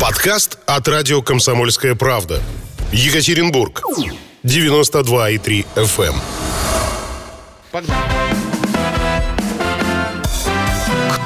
[0.00, 2.40] Подкаст от радио «Комсомольская правда».
[2.90, 3.82] Екатеринбург.
[4.44, 6.14] 92,3 FM.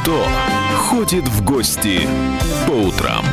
[0.03, 0.29] Кто
[0.77, 2.09] ходит в гости
[2.67, 3.25] по утрам?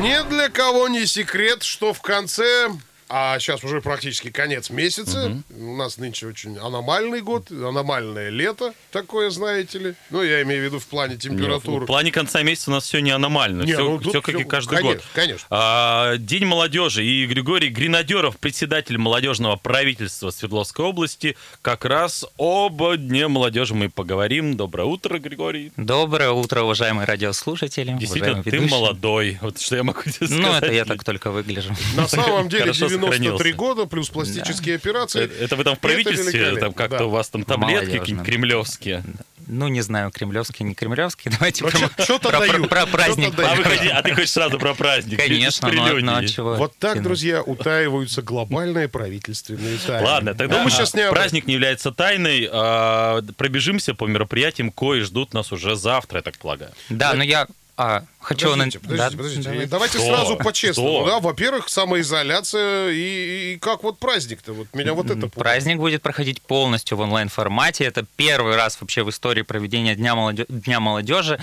[0.00, 2.68] Ни для кого не секрет, что в конце
[3.12, 5.36] а сейчас уже практически конец месяца.
[5.58, 9.94] У нас нынче очень аномальный год, аномальное лето такое, знаете ли.
[10.10, 11.84] Ну, я имею в виду в плане Нет, температуры.
[11.84, 13.62] в плане конца месяца у нас все не аномально.
[13.64, 15.04] Не, все, ну, все как и всё- каждый конечно, год.
[15.12, 15.46] конечно.
[15.50, 17.04] А, День молодежи.
[17.04, 24.56] И Григорий Гренадеров, председатель молодежного правительства Свердловской области, как раз об Дне молодежи мы поговорим.
[24.56, 25.72] Доброе утро, Григорий.
[25.76, 27.92] Доброе утро, уважаемые радиослушатели.
[27.98, 28.78] Действительно, уважаемые ты ведущие.
[28.78, 29.38] молодой.
[29.40, 30.38] Вот что я могу тебе сказать.
[30.38, 31.74] Ну, это я так только выгляжу.
[31.96, 32.72] На самом деле
[33.08, 33.56] 93 сохранился.
[33.56, 35.24] года плюс пластические операции.
[35.24, 37.06] Это это вы там в правительстве, там как-то да.
[37.06, 39.04] у вас там таблетки какие-нибудь кремлевские.
[39.52, 41.28] Ну, не знаю, кремлевский, не кремлевский.
[41.38, 43.34] Давайте Ну, про, про- дают, про чё-то праздник.
[43.38, 45.18] А, вы хоти- а ты хочешь сразу про праздник?
[45.18, 46.26] Конечно, ну, а- ну, а прелюдии.
[46.28, 46.54] чего?
[46.54, 50.06] Вот так, друзья, утаиваются глобальные правительственные тайны.
[50.06, 52.48] Ладно, тогда Но мы сейчас не праздник не является тайной.
[52.52, 56.70] а, пробежимся по мероприятиям, кои ждут нас уже завтра, я так полагаю.
[56.88, 57.48] Да, но я
[57.82, 58.50] а, хочу...
[58.50, 59.48] Подождите, на- подождите, да, подождите.
[59.50, 59.66] давай.
[59.66, 60.06] Давайте Что?
[60.06, 60.88] сразу по-честному.
[61.00, 61.06] Что?
[61.06, 64.52] Да, во-первых, самоизоляция и, и как вот праздник-то.
[64.52, 65.34] Вот меня вот это пугает.
[65.34, 67.84] Праздник будет проходить полностью в онлайн-формате.
[67.84, 71.42] Это первый раз вообще в истории проведения Дня, молоде- Дня молодежи.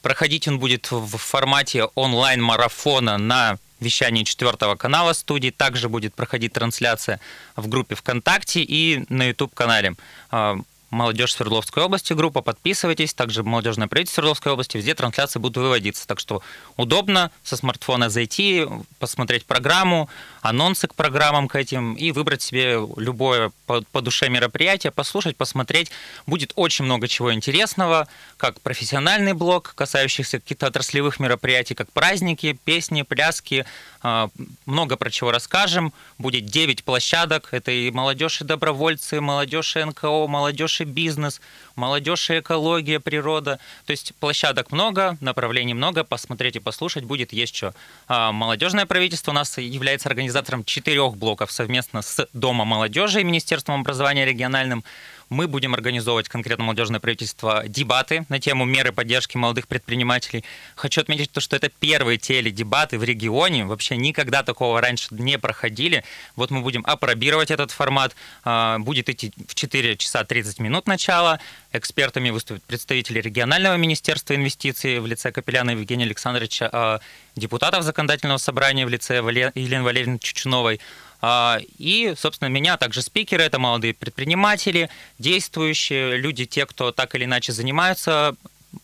[0.00, 5.50] Проходить он будет в формате онлайн-марафона на вещании четвертого канала студии.
[5.50, 7.20] Также будет проходить трансляция
[7.56, 9.94] в группе ВКонтакте и на YouTube-канале.
[10.94, 13.14] Молодежь Свердловской области группа, подписывайтесь.
[13.14, 16.06] Также молодежное правительство Свердловской области, везде трансляции будут выводиться.
[16.06, 16.40] Так что
[16.76, 18.64] удобно со смартфона зайти,
[19.00, 20.08] посмотреть программу,
[20.40, 25.90] анонсы к программам к этим и выбрать себе любое по, по душе мероприятие, послушать, посмотреть.
[26.26, 28.06] Будет очень много чего интересного,
[28.36, 33.64] как профессиональный блог, касающийся каких-то отраслевых мероприятий, как праздники, песни, пляски.
[34.02, 34.28] А,
[34.66, 35.92] Много про чего расскажем.
[36.18, 37.48] Будет 9 площадок.
[37.52, 41.40] Это и молодежь и добровольцы, молодежь и НКО, молодежь и бизнес,
[41.76, 43.58] молодежь и экология, природа.
[43.86, 46.04] То есть площадок много, направлений много.
[46.04, 47.74] Посмотреть и послушать будет есть что.
[48.08, 53.80] А, Молодежное правительство у нас является организатором четырех блоков совместно с Домом молодежи и Министерством
[53.80, 54.84] образования региональным.
[55.34, 60.44] Мы будем организовывать конкретно молодежное правительство дебаты на тему меры поддержки молодых предпринимателей.
[60.76, 63.64] Хочу отметить то, что это первые теледебаты в регионе.
[63.64, 66.04] Вообще никогда такого раньше не проходили.
[66.36, 68.14] Вот мы будем апробировать этот формат.
[68.44, 71.40] А, Будет идти в 4 часа 30 минут начала.
[71.72, 77.00] Экспертами выступят представители регионального министерства инвестиций в лице Капеляна Евгения Александровича, а,
[77.34, 80.80] депутатов законодательного собрания в лице Елены Валерьевны Чучуновой,
[81.78, 87.24] И, собственно, меня, а также спикеры, это молодые предприниматели, действующие люди, те, кто так или
[87.24, 88.34] иначе занимаются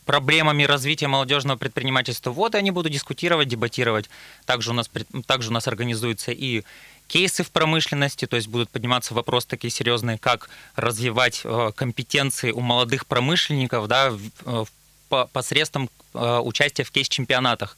[0.04, 2.30] проблемами развития молодежного предпринимательства.
[2.30, 4.08] Вот и они будут дискутировать, дебатировать.
[4.46, 4.90] Также у нас,
[5.26, 6.62] также у нас организуются и
[7.08, 12.60] кейсы в промышленности, то есть будут подниматься вопросы такие серьезные, как развивать э, компетенции у
[12.60, 14.12] молодых промышленников да,
[14.46, 14.64] э,
[15.08, 17.76] по- посредством э, участия в кейс-чемпионатах.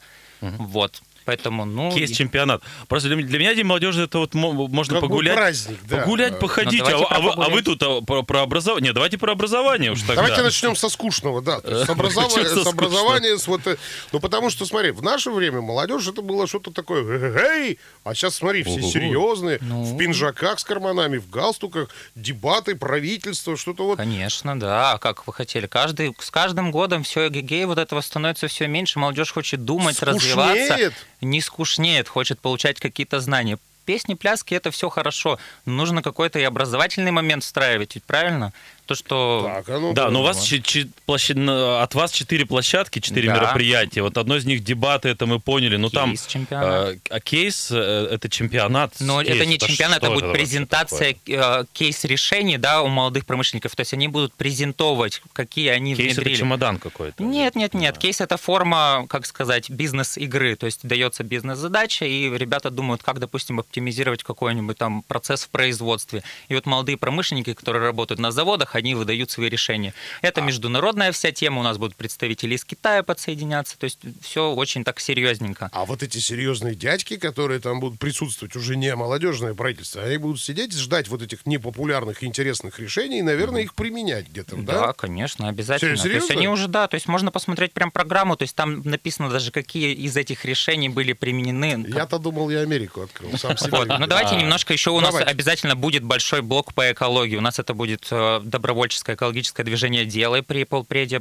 [0.58, 1.00] Вот.
[1.24, 1.90] Поэтому, ну...
[1.90, 2.62] и- Кейс-чемпионат.
[2.88, 5.34] Просто для, для меня День молодежи это вот мо- можно Как погулять.
[5.36, 5.98] праздник, да.
[5.98, 6.82] Погулять, Ну, походить.
[6.82, 8.88] а, а вы, а вы тут а, про, про образование.
[8.88, 10.16] Нет, давайте про образование уж тогда.
[10.16, 11.60] Давайте начнем со скучного, да.
[11.60, 13.76] С, образова- с образования, с вот, э,
[14.12, 17.02] ну потому что, смотри, в наше время молодежь это было что-то такое,
[17.38, 19.82] эй, а сейчас смотри, все серьезные, Ну.
[19.84, 23.96] в пинжаках с карманами, в галстуках, дебаты, правительство, что-то вот.
[23.98, 24.92] Конечно, да.
[24.92, 25.66] А как вы хотели?
[25.66, 28.98] Каждый, с каждым годом все эгегей вот этого становится все меньше.
[28.98, 30.16] Молодежь хочет думать, Скучнеет.
[30.16, 30.92] развиваться.
[31.22, 33.58] Не скучнеет, хочет получать какие-то знания.
[33.84, 35.38] Песни, пляски это все хорошо.
[35.64, 38.52] Но нужно какой-то и образовательный момент встраивать, ведь правильно?
[38.92, 42.44] То, что Так, а ну, Да, но у вас чи- площадь- на- от вас четыре
[42.44, 43.36] площадки, четыре Да.
[43.36, 44.02] мероприятия.
[44.02, 45.76] Вот одно из них дебаты, это мы поняли.
[45.76, 48.94] Ну там э, а кейс э, это чемпионат.
[49.00, 51.62] Но Кейс, это не чемпионат, что это будет вообще презентация такое?
[51.62, 53.74] э, кейс-решений да, у молодых промышленников.
[53.74, 56.38] То есть они будут презентовать, какие они Кейс это внедрили.
[56.38, 57.22] чемодан какой-то.
[57.22, 57.96] Нет, нет, нет.
[57.98, 60.56] Кейс это форма, как сказать, бизнес-игры.
[60.56, 66.22] То есть дается бизнес-задача, и ребята думают, как, допустим, оптимизировать какой-нибудь там процесс в производстве.
[66.48, 69.94] И вот молодые промышленники, которые работают на заводах, они выдают свои решения.
[70.22, 70.44] Это А.
[70.44, 71.60] международная вся тема.
[71.60, 73.78] У нас будут представители из Китая подсоединяться.
[73.78, 75.70] То есть все очень так серьезненько.
[75.72, 80.40] А вот эти серьезные дядьки, которые там будут присутствовать, уже не молодежное правительство, они будут
[80.40, 84.92] сидеть, ждать вот этих непопулярных, интересных решений и, наверное, их применять где-то, Да, да?
[84.92, 85.96] конечно, обязательно.
[85.96, 86.10] Серьезно?
[86.10, 89.30] То есть они уже, да, то есть можно посмотреть прям программу, то есть там написано
[89.30, 91.86] даже, какие из этих решений были применены.
[91.88, 93.70] Я-то думал, я Америку открыл, сам себе.
[93.78, 94.40] Вот, ну давайте Да.
[94.40, 97.36] немножко еще у нас обязательно будет большой блок по экологии.
[97.36, 98.40] У нас это будет э,
[98.72, 101.20] добровольческое экологическое движение «Делай» при полпреде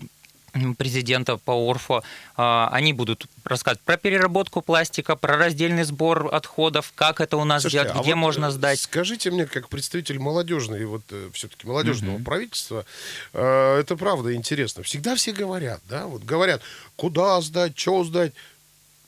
[0.78, 2.04] президента по ОРФу.
[2.36, 7.64] А, Они будут рассказывать про переработку пластика, про раздельный сбор отходов, как это у нас
[7.64, 8.80] Слушайте, сделать, а где вот, можно э, сдать.
[8.80, 11.04] Скажите мне, как представитель молодежной, вот
[11.34, 12.86] все-таки молодежного правительства,
[13.34, 14.84] э, это правда интересно.
[14.84, 16.62] Всегда все говорят, да, вот говорят,
[16.98, 18.34] куда сдать, что сдать,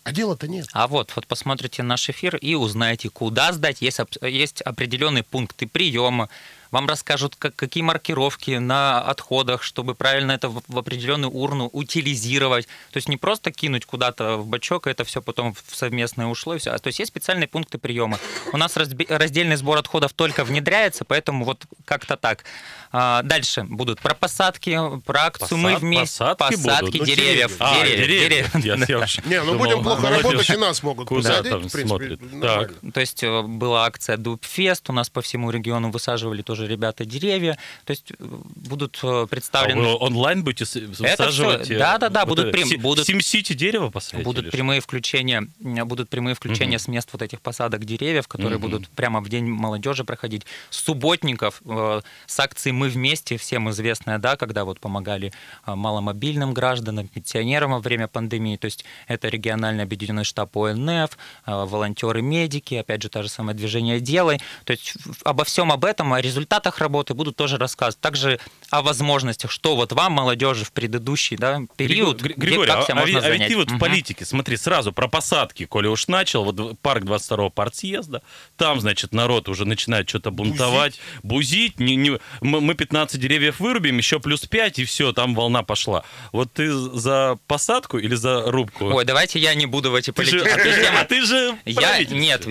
[0.04, 0.68] а дела-то нет.
[0.74, 3.82] А вот, вот посмотрите наш эфир и узнаете, куда сдать.
[3.82, 6.30] Есть, есть определенные пункты приема.
[6.74, 12.66] Вам расскажут, как, какие маркировки на отходах, чтобы правильно это в, в определенную урну утилизировать.
[12.92, 16.56] То есть не просто кинуть куда-то в бачок, и это все потом в совместное ушло.
[16.56, 16.72] И все.
[16.72, 18.18] А, То есть есть специальные пункты приема.
[18.54, 22.44] У нас разби- раздельный сбор отходов только внедряется, поэтому вот как-то так.
[22.92, 26.94] А, дальше будут про посадки, про акцию «Мы Посад- вместе», посадки будут?
[27.00, 28.50] Ну, деревьев, А, деревьев, деревья.
[28.56, 28.90] деревьев.
[28.90, 31.70] Я- я Не, ну думал, будем плохо молодежь работать, и нас могут Куда посадить, там
[31.70, 32.18] в принципе.
[32.42, 32.72] Так.
[32.94, 37.58] То есть э, была акция Дубфест, у нас по всему региону высаживали тоже ребята деревья.
[37.86, 39.88] То есть э, будут э, А вы представлены...
[39.96, 41.66] онлайн будете высаживать?
[41.66, 44.24] всё- э, да-да-да, вот будут это прям- будут- Сим-Сити дерево посадить?
[44.26, 48.70] Будут прямые включения, будут прямые включения с мест вот этих посадок деревьев, которые Мгм.
[48.70, 50.46] будут прямо в день молодежи проходить.
[50.70, 55.32] С субботников э, с акцией «Мы вместе», всем известная, да, когда вот помогали
[55.66, 58.58] маломобильным гражданам, пенсионерам во время пандемии.
[58.58, 64.00] То есть это региональный объединенный штаб ОНФ, э, волонтеры-медики, опять же, та же самое движение
[64.00, 64.40] «Делай».
[64.66, 64.94] То есть
[65.24, 68.00] обо всем об этом, о результатах работы будут тоже рассказывать.
[68.00, 72.80] Также о возможностях, что вот вам, молодежи, в предыдущий да, период, Гри- где- Григорий, как
[72.80, 73.48] а, себя а можно ведь, а ведь занять.
[73.50, 73.80] ты вот в Мгм.
[73.80, 78.22] политике, смотри, сразу про посадки, коли уж начал, вот парк 22-го партсъезда,
[78.58, 83.98] там, значит, народ уже начинает что-то бунтовать, бузить, не, не- мы, мы 15 деревьев вырубим,
[83.98, 86.04] еще плюс 5, и все, там волна пошла.
[86.32, 88.86] Вот ты за посадку или за рубку?
[88.94, 91.00] Ой, давайте я не буду в эти политические темы.
[91.00, 92.16] а ты же Я, правительство.
[92.16, 92.48] нет,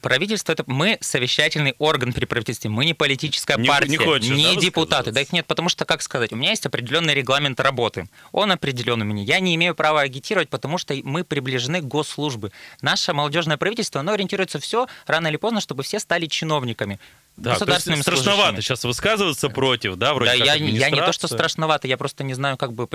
[0.00, 2.94] правительство это мы совещательный орган при правительстве, мы не
[3.40, 4.80] политическая Не- партия, не хочешь, да, не депутаты.
[4.80, 5.12] высказываться?
[5.12, 8.08] Да их нет, потому что, как сказать, у меня есть определенный регламент работы.
[8.32, 9.22] Он определен у меня.
[9.22, 12.50] Я не имею права агитировать, потому что мы приближены к госслужбе.
[12.82, 16.98] Наше молодежное правительство, оно ориентируется все рано или поздно, чтобы все стали чиновниками.
[17.40, 21.26] Да, государственными страшновато сейчас высказываться против, да, вроде Да, как я, я не то, что
[21.26, 22.86] страшновато, я просто не знаю, как бы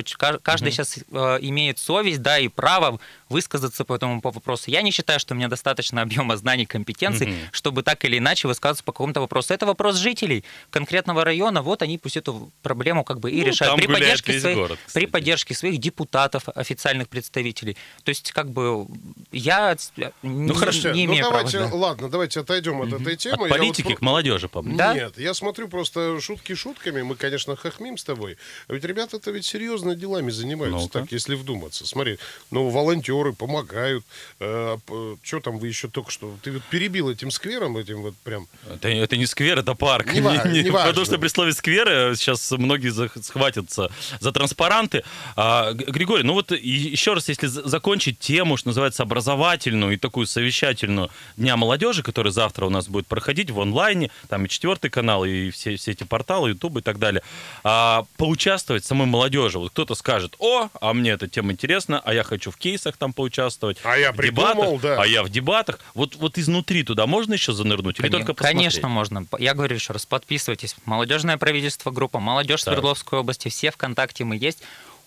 [0.41, 0.97] каждый сейчас
[1.41, 2.99] имеет совесть, да, и право
[3.29, 4.69] высказаться по этому по- вопросу.
[4.69, 7.35] Я не считаю, что у меня достаточно объема знаний, компетенций, Мгм.
[7.51, 9.51] чтобы так или иначе высказываться по какому-то вопросу.
[9.53, 11.61] Это вопрос жителей конкретного района.
[11.63, 14.57] Вот они пусть эту проблему как бы и Ну, решают там при поддержке весь своих,
[14.57, 17.77] город, при поддержке своих депутатов, официальных представителей.
[18.03, 18.85] То есть как бы
[19.31, 21.71] я от- не, Слушайте, не ну имею давайте, права.
[21.71, 21.75] да.
[21.77, 23.33] ладно, давайте отойдем от этой темы.
[23.35, 24.77] От Я вот политики к молодежи, по-моему.
[24.77, 24.93] Да?
[24.93, 27.01] Нет, я смотрю просто шутки шутками.
[27.01, 28.37] Мы, конечно, хохмим с тобой.
[28.67, 30.99] А ведь ребята-то ведь серьезно делами занимаются, Ну-ка.
[30.99, 31.85] так, если вдуматься.
[31.87, 32.17] Смотри,
[32.51, 34.03] ну, волонтеры помогают.
[34.39, 36.35] что там вы еще только что...
[36.43, 38.47] Ты вот перебил этим сквером, этим вот прям...
[38.69, 40.13] Это, это не сквер, это парк.
[40.13, 40.89] Не ва- не важно.
[40.89, 45.03] потому что при слове сквер э, сейчас многие схватятся за транспаранты.
[45.35, 50.27] А, Григорий, ну вот еще раз, если за- закончить тему, что называется, образовательную и такую
[50.27, 55.25] совещательную Дня молодежи, который завтра у нас будет проходить в онлайне, там и четвертый канал,
[55.25, 57.21] и все, все эти порталы, Ютуб и так далее,
[57.63, 59.59] а, поучаствовать самой молодежи.
[59.59, 63.13] Вот кто-то скажет, о, а мне эта тема интересна, а я хочу в кейсах там
[63.13, 65.01] поучаствовать, А я в придумал, дебатах, да.
[65.01, 65.79] а я в дебатах.
[65.93, 68.57] Вот, вот изнутри туда можно еще занырнуть или только посмотреть?
[68.57, 69.25] Конечно, можно.
[69.39, 70.75] Я говорю еще раз, подписывайтесь.
[70.85, 72.73] Молодежное правительство, группа «Молодежь Так.
[72.73, 74.61] Свердловской области», все ВКонтакте мы есть.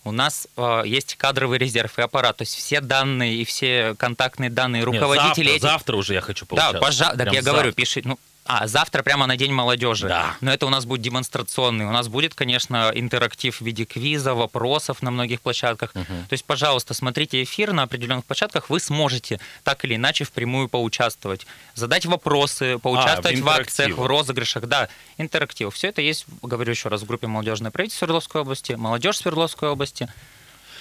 [0.04, 4.48] У нас э, есть кадровый резерв и аппарат, то есть все данные и все контактные
[4.48, 6.80] данные Нет, руководителей завтра, этих- завтра уже я хочу Да, поучаствовать.
[6.86, 7.72] пожалуйста, так я говорю, завтра.
[7.72, 10.08] пиши, ну, а, завтра прямо на День молодежи.
[10.08, 10.34] Да.
[10.40, 11.84] Но это у нас будет демонстрационный.
[11.84, 15.92] У нас будет, конечно, интерактив в виде квиза, вопросов на многих площадках.
[15.92, 21.46] То есть, пожалуйста, смотрите эфир на определенных площадках, вы сможете так или иначе впрямую поучаствовать.
[21.74, 24.66] Задать вопросы, поучаствовать в в, акциях, в розыгрышах.
[24.66, 24.88] Да,
[25.18, 25.74] интерактив.
[25.74, 30.08] Все это есть, говорю еще раз, в группе «Молодежное правительство Свердловской области», «Молодежь Свердловской области».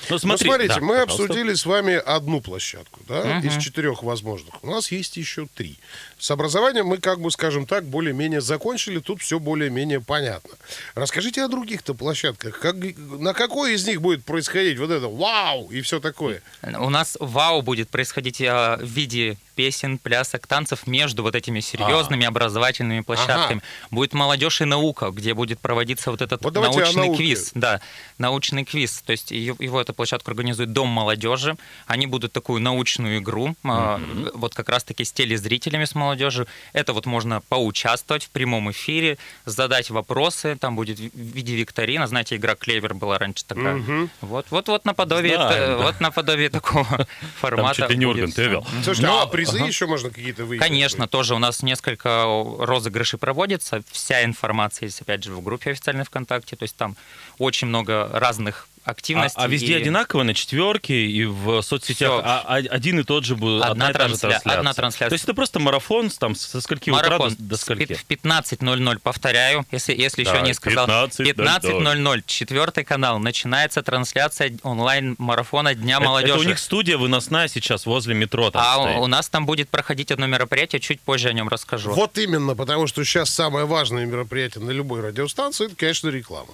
[0.09, 1.23] Ну, смотри, ну, смотрите, да, мы пожалуйста.
[1.23, 3.47] обсудили с вами одну площадку, да, Мгм.
[3.47, 4.63] из четырех возможных.
[4.63, 5.77] У нас есть еще три.
[6.19, 10.51] С образованием мы, как бы, скажем так, более-менее закончили, тут все более-менее понятно.
[10.95, 12.59] Расскажите о других-то площадках.
[12.59, 16.41] Как, на какой из них будет происходить вот это вау и все такое?
[16.63, 22.25] У нас вау будет происходить а, в виде песен, плясок, танцев между вот этими серьезными
[22.25, 23.61] образовательными площадками.
[23.89, 27.51] Будет молодежь и наука, где будет проводиться вот этот Вот научный квиз.
[27.55, 27.81] Да,
[28.19, 29.01] научный квиз.
[29.05, 31.57] То есть его эту площадку организует Дом молодежи.
[31.87, 33.99] Они будут такую научную игру, а,
[34.35, 36.47] вот как раз-таки с телезрителями, с молодежью.
[36.73, 40.55] Это вот можно поучаствовать в прямом эфире, задать вопросы.
[40.61, 42.05] Там будет в виде викторина.
[42.05, 43.75] Знаете, игра Клевер была раньше такая.
[43.77, 44.09] Мгм.
[44.21, 45.83] Вот, вот, вот наподобие, Знаем, да.
[45.83, 47.07] вот наподобие такого Там
[47.39, 47.75] формата.
[47.81, 48.49] чуть ли не Ургант всё.
[48.49, 48.67] вел.
[48.83, 49.67] Слушайте, Но- а призы ага.
[49.67, 50.67] еще можно какие-то выиграть?
[50.69, 52.25] Конечно, тоже у нас несколько
[52.59, 53.81] розыгрышей проводится.
[53.91, 56.55] Вся информация есть, опять же, в группе официальной ВКонтакте.
[56.55, 56.95] То есть там
[57.37, 59.37] очень много разных активности.
[59.37, 63.25] А, а везде и одинаково на четверке и в соцсетях а- а- один и тот
[63.25, 64.53] же будет Одна одна, и та же трансля- трансляция.
[64.57, 65.09] одна трансляция.
[65.09, 67.93] То есть это просто марафон там со скольки Марафон утра до, до скольки?
[67.93, 70.87] в 15.00, повторяю, если, если еще Так, не сказал.
[70.87, 71.23] 15:00.
[71.25, 76.33] 15.00, четвертый канал, начинается трансляция онлайн-марафона Дня Это- молодежи.
[76.33, 78.97] Это у них студия выносная сейчас возле метро там а стоит.
[78.97, 81.91] у, у нас там будет проходить одно мероприятие, чуть позже о нем расскажу.
[81.91, 86.53] Вот именно, потому что сейчас самое важное мероприятие на любой радиостанции, это, конечно, реклама.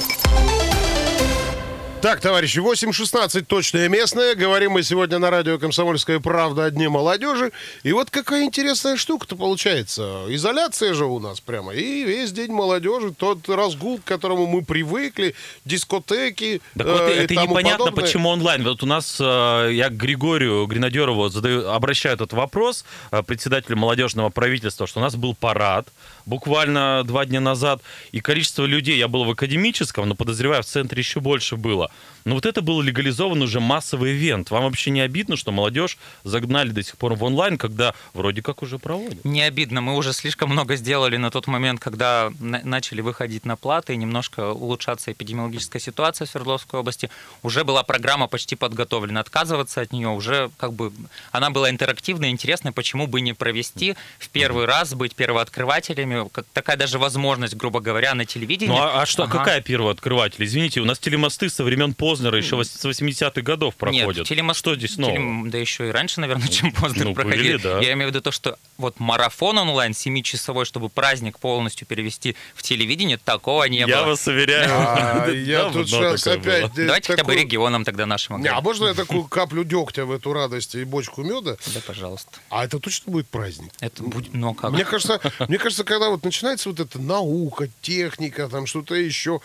[2.01, 4.33] Так, товарищи, 8.16 точное местное.
[4.33, 7.51] Говорим мы сегодня на радио «Комсомольская правда» о Дне молодежи.
[7.83, 10.25] И вот какая интересная штука-то получается.
[10.27, 11.73] Изоляция же у нас прямо.
[11.73, 17.17] И весь День молодежи, тот разгул, к которому мы привыкли, дискотеки Так вот, э, и
[17.19, 18.03] это тому непонятно, подобное.
[18.03, 18.63] почему онлайн.
[18.63, 24.29] Вот у нас, э, я к Григорию Гренадерову задаю, обращаю этот вопрос, э, председателю молодежного
[24.29, 25.87] правительства, что у нас был парад
[26.31, 27.81] буквально два дня назад,
[28.13, 31.91] и количество людей, я был в академическом, но подозреваю, в центре еще больше было.
[32.23, 34.51] Но вот это был легализован уже массовый ивент.
[34.51, 38.61] Вам вообще не обидно, что молодежь загнали до сих пор в онлайн, когда вроде как
[38.61, 39.25] уже проводят?
[39.25, 43.55] Не обидно, мы уже слишком много сделали на тот момент, когда на- начали выходить на
[43.55, 47.09] платы и немножко улучшаться эпидемиологическая ситуация в Свердловской области.
[47.43, 49.19] Уже была программа почти подготовлена.
[49.19, 50.93] Отказываться от нее уже как бы...
[51.31, 56.20] Она была интерактивной, интересной, почему бы не провести в первый раз, быть первооткрывателями.
[56.29, 58.73] Как, такая даже возможность, грубо говоря, на телевидении.
[58.73, 59.37] Ну а, а что, Ага.
[59.39, 60.43] какая первооткрыватель?
[60.43, 64.17] Извините, у нас телемосты со времен Познера еще с 80-х годов проходят.
[64.17, 64.59] Нет, телемост...
[64.59, 65.15] Что здесь нового?
[65.15, 67.53] телем- Да еще и раньше, наверное, чем поздно ну, проходили.
[67.53, 67.79] были, да.
[67.79, 72.63] Я имею в виду то, что вот марафон онлайн 7-часовой, чтобы праздник полностью перевести в
[72.63, 74.05] телевидение, такого не Я было.
[74.07, 74.69] вас уверяю.
[74.71, 76.65] А, я давно тут сейчас опять...
[76.77, 78.41] э, Давайте хотя бы регионам тогда нашим.
[78.41, 81.57] Не, а можно я такую каплю дегтя в эту радость и бочку меда?
[81.73, 82.31] Да, пожалуйста.
[82.49, 83.71] А это точно будет праздник?
[83.79, 84.71] Это будет, ну как?
[84.71, 89.39] Мне кажется, мне кажется, когда вот начинается вот эта наука, техника, там что-то еще,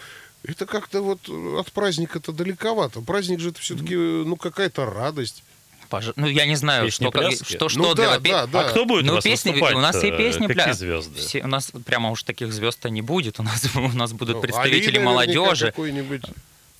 [0.44, 3.00] это как-то вот э, от праздника-то далековато.
[3.00, 5.42] Праздник же это все-таки, ну, какая-то радость.
[5.90, 8.60] Пож- Ну, я не знаю, Песни, что, как- что, что Ну да, для- да, да.
[8.60, 11.20] А кто будет у Ну, вас песни, у нас и песни, Какие пля- звезды?
[11.20, 13.38] все- у нас прямо уж таких звезд-то не будет.
[13.38, 15.72] У нас, у нас будут Ну, представители молодежи,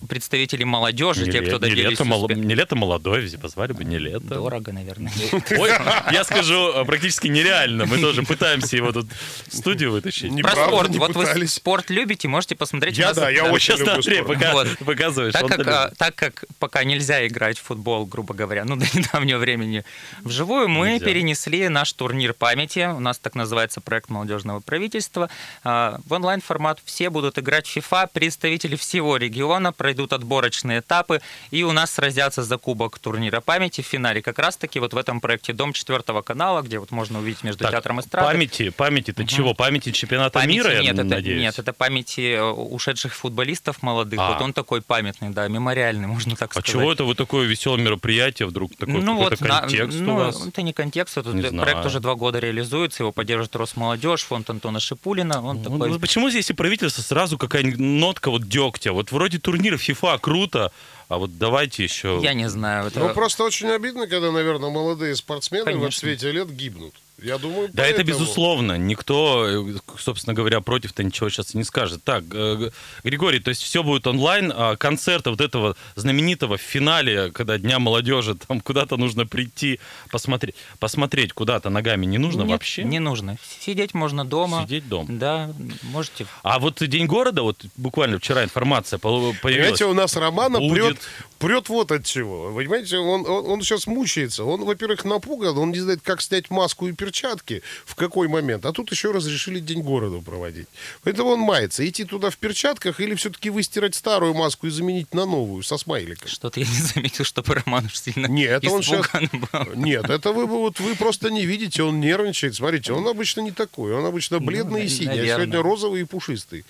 [0.06, 3.84] представители молодежи, Не, те, кто не добились лето, мало- успе- не лето молодой, позвали бы
[3.84, 4.20] не лето.
[4.26, 5.12] Дорого, наверное.
[5.58, 5.70] Ой,
[6.12, 7.86] я скажу, э, практически нереально.
[7.86, 9.06] Мы тоже пытаемся его тут
[9.48, 10.30] в студию вытащить.
[10.30, 10.90] Не- Про спорт.
[10.90, 12.96] не Вот вы спорт любите, можете посмотреть.
[12.98, 13.50] Я нас- да, я да.
[13.52, 14.38] очень Сейчас люблю Андрей спорт.
[14.38, 14.78] пока- Вот.
[14.78, 15.32] показываешь.
[15.32, 19.38] Так как, а, так как пока нельзя играть в футбол, грубо говоря, ну, до недавнего
[19.38, 19.84] времени
[20.22, 21.04] вживую, мы Нельзя.
[21.06, 22.88] перенесли наш турнир памяти.
[22.94, 25.28] У нас так называется проект молодежного правительства.
[25.64, 28.08] А, В онлайн-формат все будут играть в FIFA.
[28.12, 31.20] Представители всего региона пройдут отборочные этапы.
[31.50, 34.20] И у нас сразятся за кубок турнира памяти в финале.
[34.20, 37.70] Как раз-таки вот в этом проекте Дом четвертого канала, где вот можно увидеть между Так,
[37.72, 38.26] театром эстрады.
[38.26, 39.54] Памяти, памяти это чего?
[39.54, 41.40] Памяти чемпионата Памяти мира, я нет, это, надеюсь?
[41.40, 44.20] нет, это памяти э, ушедших футболистов молодых.
[44.20, 44.32] А.
[44.32, 46.66] Вот он такой памятный, да, мемориальный, можно так А сказать.
[46.66, 48.76] чего это вы такое веселое мероприятие вдруг?
[48.76, 50.46] Такой ну вот, на- контекст ну, у вас?
[50.46, 51.86] это не контекст, это Не проект знаю.
[51.86, 55.88] уже два года реализуется, его поддержит Росмолодежь, фонд Антона Шипулина, он Ну, такой...
[55.90, 58.92] ну, почему здесь и правительство сразу какая-нибудь нотка вот дегтя?
[58.92, 60.72] Вот вроде турнир FIFA круто,
[61.08, 62.18] а вот давайте еще...
[62.22, 62.98] Я не знаю, это...
[63.00, 65.88] Ну, просто очень обидно, когда, наверное, молодые спортсмены в Конечно.
[65.88, 66.94] отсвете лет гибнут.
[67.22, 68.76] Я думаю, Да, это безусловно.
[68.76, 69.66] Никто,
[69.98, 72.04] собственно говоря, против-то ничего сейчас не скажет.
[72.04, 72.70] Так, э,
[73.04, 77.78] Григорий, то есть все будет онлайн, а концерта вот этого знаменитого в финале, когда Дня
[77.78, 82.84] молодежи, там куда-то нужно прийти, посмотреть, посмотреть куда-то ногами не нужно Нет, вообще?
[82.84, 83.38] Не нужно.
[83.60, 84.62] Сидеть можно дома.
[84.64, 85.06] Сидеть дома.
[85.08, 85.50] Да,
[85.82, 86.26] можете...
[86.42, 89.38] А вот День города, вот буквально вчера информация появилась.
[89.40, 90.98] Понимаете, у нас Романа Будет.
[90.98, 90.98] прет,
[91.38, 92.50] прет вот от чего.
[92.50, 94.44] Вы Понимаете, он, он, он сейчас мучается.
[94.44, 98.66] Он, во-первых, напуган, он не знает, как снять маску и перчатки, в какой момент.
[98.66, 100.66] А тут еще разрешили День города проводить.
[101.02, 101.86] Поэтому он мается.
[101.88, 106.28] Идти туда в перчатках или все-таки выстирать старую маску и заменить на новую, со смайликом.
[106.28, 109.74] Что-то я не заметил, чтобы Роман уж сильно Нет, это он испуган был.
[109.74, 112.54] Нет, это вы, вот, вы просто не видите, он нервничает.
[112.56, 113.94] Смотрите, он обычно не такой.
[113.94, 116.64] Он обычно бледный и на- синий, а сегодня розовый и пушистый.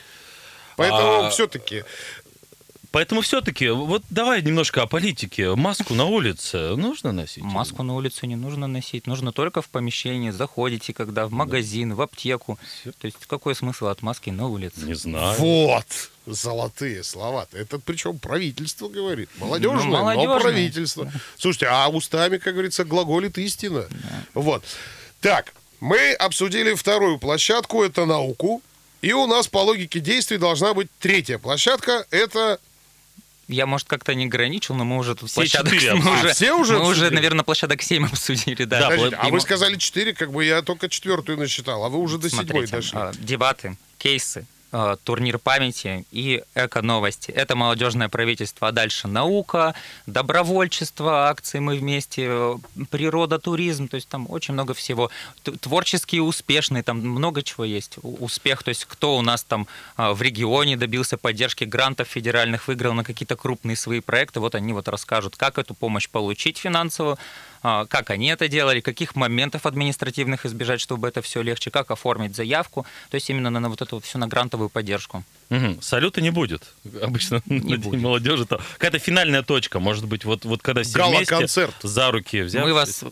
[0.77, 1.85] Поэтому А- все-таки
[2.97, 5.55] Поэтому все-таки, вот давай немножко о политике.
[5.55, 7.45] Маску на улице нужно носить?
[7.45, 10.31] Маску на улицу не нужно носить, нужно только в помещении.
[10.31, 12.59] Заходите, когда в магазин, в аптеку.
[12.85, 14.81] То есть какой смысл от маски на улице?
[14.81, 15.39] Не знаю.
[15.39, 15.85] Вот
[16.25, 17.47] золотые слова.
[17.53, 19.29] Это причем правительство говорит.
[19.37, 21.13] Молодежное, Ну, но правительство.
[21.37, 23.85] Слушайте, а устами, как говорится, глаголит истина.
[24.33, 24.65] Вот.
[25.21, 28.63] Так, мы обсудили вторую площадку, это науку.
[29.03, 32.59] И у нас по логике действий должна быть третья площадка, это
[33.49, 35.73] Я, может, как-то не ограничил, но мы уже тут Все площадок...
[35.73, 36.19] четыре мы обсудили.
[36.21, 37.15] уже, А все уже Мы уже, обсудили?
[37.15, 38.81] наверное, площадок 7 обсудили, да.
[38.81, 41.99] Да, Подождите, а вы мы- сказали 4, как бы я только четвертую насчитал, а вы
[41.99, 42.99] уже до седьмой дошли.
[42.99, 44.56] а, дебаты, кейсы, а,
[45.05, 47.31] турнир памяти и эко-новости.
[47.31, 48.69] Это молодежное правительство.
[48.69, 49.75] А дальше наука,
[50.07, 52.57] добровольчество, акции «Мы вместе», э,
[52.91, 53.89] природа, туризм.
[53.89, 55.11] То есть там очень много всего.
[55.61, 57.99] Творческие, успешные, там много чего есть.
[58.03, 62.95] Успех, то есть кто у нас там а, в регионе добился поддержки грантов федеральных, выиграл
[62.95, 64.41] на какие-то крупные свои проекты.
[64.41, 67.19] Вот они вот расскажут, как эту помощь получить финансовую,
[67.63, 72.87] как они это делали, каких моментов административных избежать, чтобы это все легче, как оформить заявку,
[73.11, 75.23] то есть именно на вот эту всю на грантовую поддержку.
[75.49, 75.81] Мгм.
[75.81, 76.63] Салюта не будет.
[77.03, 78.01] Обычно День будет.
[78.01, 81.75] молодежи то какая-то финальная точка, может быть, вот, вот когда все вместе Гала-концерт.
[81.83, 82.65] за руки взяв.
[82.65, 83.05] Мы вас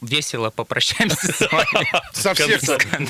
[0.00, 1.86] весело попрощаемся с вами.
[2.12, 2.60] Со всех,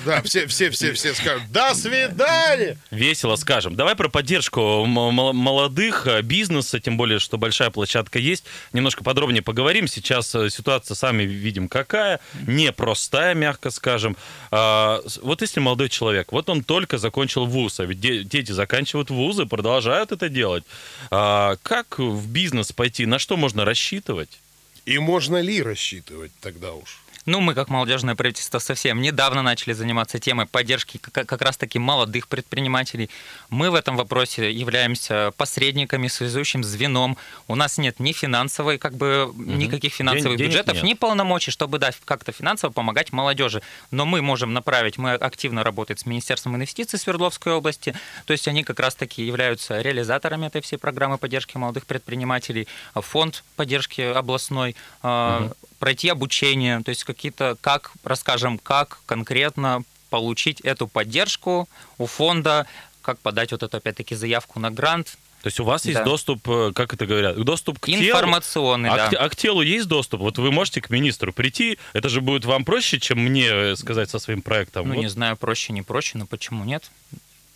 [0.05, 2.79] да, все, все, все, все скажут, до свидания!
[2.91, 3.77] Весело скажем.
[3.77, 8.45] Давай про поддержку молодых, э, бизнеса, тем более, что большая площадка есть.
[8.73, 9.87] Немножко подробнее поговорим.
[9.89, 12.21] Сейчас э, ситуация, сами видим, какая.
[12.47, 14.17] Непростая, мягко скажем.
[14.51, 19.11] А, Вот если молодой человек, вот он только закончил вуз, а ведь де- дети заканчивают
[19.11, 20.65] вузы, продолжают это делать.
[21.11, 23.07] А, Как в бизнес пойти?
[23.07, 24.39] На что можно рассчитывать?
[24.87, 27.01] И можно ли рассчитывать тогда уж?
[27.27, 33.11] Ну, мы, как молодежное правительство, совсем недавно начали заниматься темой поддержки как, раз-таки молодых предпринимателей.
[33.51, 37.17] Мы в этом вопросе являемся посредниками, связующим звеном.
[37.47, 40.85] У нас нет ни финансовой, как бы, никаких финансовых денег бюджетов, нет.
[40.85, 43.63] ни полномочий, чтобы да, как-то финансово помогать молодежи.
[43.91, 48.65] Но мы можем направить, мы активно работаем с Министерством инвестиций Свердловской области, то есть они
[48.65, 55.51] как раз-таки являются реализаторами этой всей программы поддержки молодых предпринимателей, фонд поддержки областной, а,
[55.81, 62.67] пройти обучение, то есть какие-то, как, расскажем, как конкретно получить эту поддержку у фонда,
[63.03, 66.05] как подать вот эту, опять-таки, заявку на грант, То есть у вас есть Да.
[66.05, 68.03] доступ, э, как это говорят, доступ к телу?
[68.03, 69.09] информационный, А, да.
[69.09, 70.21] к, а к телу есть доступ?
[70.21, 74.11] Вот вы можете к министру прийти, это же будет вам проще, чем мне э, сказать
[74.11, 74.87] со своим проектом.
[74.89, 76.91] Ну, Вот, не знаю, проще, не проще, но почему нет?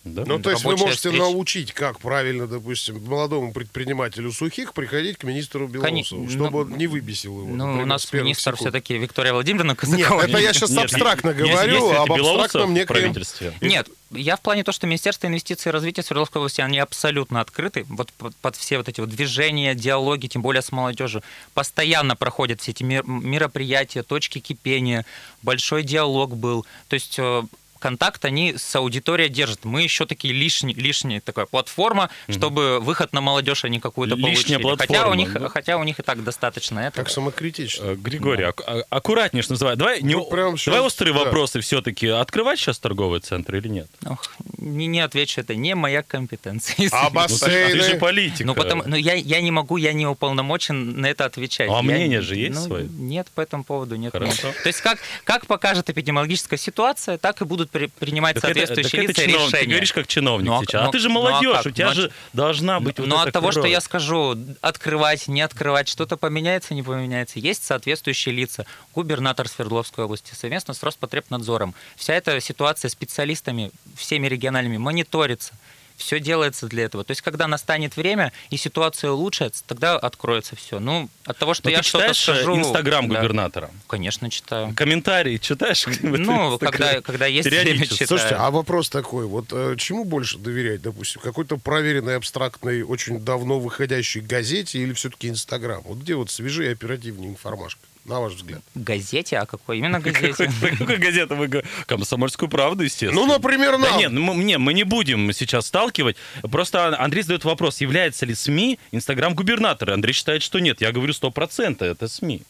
[0.05, 0.23] Да?
[0.25, 1.17] Ну, то есть вы можете встреча.
[1.17, 6.77] научить, как правильно, допустим, молодому предпринимателю сухих приходить к министру Белоусову, Кони- чтобы ну, он
[6.77, 7.49] не выбесил его.
[7.49, 8.59] Ну, у нас министр секунд.
[8.59, 10.21] все-таки Виктория Владимировна Нет, Казакова.
[10.21, 13.01] это я сейчас Нет, абстрактно говорю, об абстрактном некоем...
[13.01, 13.53] правительстве?
[13.61, 17.85] Нет, я в плане то, что Министерство инвестиций и развития Свердловской области, они абсолютно открыты
[17.89, 21.23] вот под, под все вот эти вот движения, диалоги, тем более с молодежью.
[21.55, 25.03] Постоянно проходят все эти мер- мероприятия, точки кипения,
[25.41, 26.65] большой диалог был.
[26.87, 27.43] То есть э,
[27.85, 29.63] контакт они с аудиторией держат.
[29.63, 34.77] Мы еще такие лишний, лишняя такая платформа, чтобы выход на молодежь они какую-то Лишняя получили.
[34.79, 35.49] хотя, у платформа, них, да.
[35.49, 37.03] хотя у них и так достаточно этого.
[37.03, 37.83] Как самокритично.
[37.91, 39.77] Э, Григорий, ак- а- аккуратнее, что называется.
[39.79, 41.25] Давай, не, Ну, прям щас, давай острые да.
[41.25, 42.07] вопросы все-таки.
[42.07, 43.87] Открывать сейчас торговый центр или нет?
[44.09, 44.23] Ох,
[44.57, 46.89] не, не отвечу, это не моя компетенция.
[46.91, 47.39] А Ну, ты, же
[47.83, 47.99] бассейны?
[47.99, 48.45] политик.
[48.47, 51.69] Ну, потому, ну я, я не могу, я не уполномочен на это отвечать.
[51.69, 52.87] А Я- мнение же есть ну, свое?
[52.89, 54.11] Нет, по этому поводу нет.
[54.11, 54.53] Хорошо.
[54.63, 59.03] То есть как, как покажет эпидемиологическая ситуация, так и будут при- принимать Так это- соответствующие
[59.03, 59.51] это лица чиновник.
[59.51, 59.71] Ты решения.
[59.71, 60.81] говоришь как чиновник Ну, а- сейчас.
[60.81, 61.65] А ну, ты же ну, а молодежь, как?
[61.65, 63.71] у тебя Ну, а же должна быть вот Но эта от того, что кровь.
[63.73, 68.65] я скажу, открывать, не открывать, что-то поменяется, не поменяется, есть соответствующие лица.
[68.93, 71.75] Губернатор Свердловской области совместно с Роспотребнадзором.
[71.97, 75.53] Вся эта ситуация специалистами, всеми региональными мониторится.
[75.97, 77.03] Все делается для этого.
[77.03, 80.79] То есть, когда настанет время и ситуация улучшится, тогда откроется все.
[80.79, 82.57] Ну, от того, что Но я ты что-то скажу...
[82.57, 83.71] Инстаграм да, губернатора?
[83.87, 84.73] Конечно, читаю.
[84.75, 85.85] Комментарии читаешь?
[86.25, 88.07] Ну, когда, когда есть время, читаю.
[88.07, 93.59] Слушайте, а вопрос такой, вот э, чему больше доверять, допустим, какой-то проверенной, абстрактной, очень давно
[93.59, 95.81] выходящей газете или все-таки Инстаграм?
[95.83, 98.61] Вот где вот свежие оперативнее информашка, на ваш взгляд?
[98.75, 99.37] Газете?
[99.37, 100.49] А какой именно газете?
[100.61, 101.63] Про какую газету вы?
[101.87, 103.13] Комсомольскую правду, естественно.
[103.21, 103.97] Ну, например, Да нам.
[103.99, 106.15] нет, ну, мы, не, мы не будем сейчас сталкивать.
[106.43, 109.93] Просто Андрей задает вопрос, является ли СМИ Инстаграм губернатора.
[109.93, 110.81] Андрей считает, что нет.
[110.81, 112.43] Я говорю, 100% это СМИ.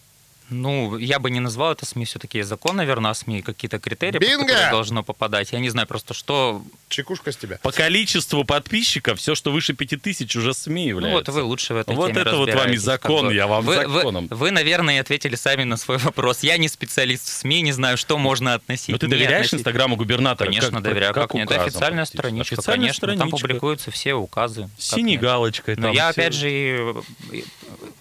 [0.50, 4.20] Ну, я бы не назвал это СМИ, все-таки есть закон, наверное, о СМИ, какие-то критерии,
[4.20, 4.48] по Бинго!
[4.48, 5.52] которым должно попадать.
[5.54, 6.62] Я не знаю просто, что...
[6.88, 7.58] Чекушка с тебя.
[7.64, 11.32] По количеству подписчиков, все, что выше 5000, уже СМИ Ну, является.
[11.32, 13.48] вот вы лучше в этой Вот теме это вот вам и разбираетесь, закон, как я
[13.48, 14.28] вам вы, законом.
[14.28, 16.44] Вы, вы, наверное, ответили сами на свой вопрос.
[16.44, 18.90] Я не специалист в СМИ, не знаю, что можно относить.
[18.90, 19.60] Но ты не доверяешь относить.
[19.62, 20.48] Инстаграму губернатора?
[20.48, 21.14] Конечно, Как- доверяю.
[21.16, 21.46] Как, нет?
[21.46, 23.08] Это указом официальная страничка, Официальная конечно.
[23.08, 23.38] Там страничка.
[23.48, 24.70] публикуются все указы.
[24.78, 25.22] С Как синей нет?
[25.22, 25.76] галочкой.
[25.78, 26.22] Но там я, всё.
[26.22, 26.96] опять же,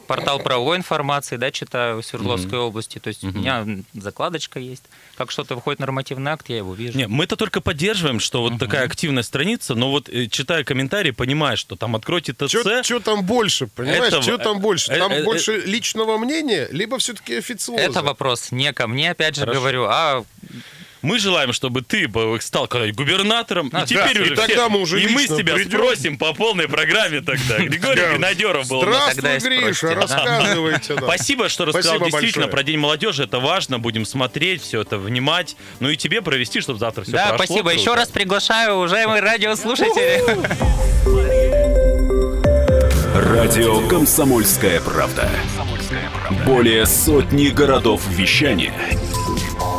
[0.07, 2.99] портал правовой информации, да, читаю в Свердловской области.
[2.99, 4.85] То есть у меня закладочка есть.
[5.17, 6.97] Как что-то выходит нормативный акт, я его вижу.
[6.99, 11.11] Не, мы это только поддерживаем, что вот такая активная страница, но вот э, читая комментарии,
[11.11, 12.51] понимаешь, что там откройте ТЦ.
[12.83, 14.05] Что там больше, понимаешь?
[14.05, 14.89] Это- Что там больше?
[14.97, 17.83] Там э, э, больше личного мнения, либо все-таки официоза?
[17.83, 19.61] Это вопрос не ко мне, опять же Хорошо.
[19.61, 20.25] говорю, а
[21.05, 23.69] Мы желаем, чтобы ты бы стал губернатором.
[23.75, 25.71] А, и теперь да, уже и тогда все- мы уже И мы с тебя придем.
[25.79, 27.59] спросим по полной программе тогда.
[27.59, 28.13] Григорий Да.
[28.15, 29.13] Винодеров был у нас.
[29.15, 29.95] Здравствуй, Гриша, да.
[29.97, 30.95] рассказывайте.
[30.95, 31.03] да.
[31.03, 31.97] Спасибо, что рассказал.
[31.97, 32.51] Спасибо Действительно, большое.
[32.51, 33.79] про День молодежи это важно.
[33.79, 35.57] Будем смотреть, все это внимать.
[35.81, 37.45] Ну и тебе провести, чтобы завтра все Да, прошло.
[37.47, 37.71] спасибо.
[37.75, 40.23] Еще раз приглашаю, уважаемые радиослушатели.
[43.15, 45.29] Радио «Комсомольская правда».
[46.47, 48.73] Более сотни городов вещания